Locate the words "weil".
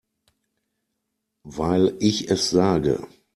1.43-1.95